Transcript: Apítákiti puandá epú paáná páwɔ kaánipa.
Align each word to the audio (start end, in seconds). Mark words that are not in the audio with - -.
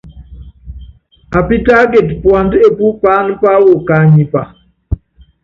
Apítákiti 1.39 2.13
puandá 2.21 2.55
epú 2.67 2.85
paáná 3.01 3.33
páwɔ 3.41 3.71
kaánipa. 3.87 4.41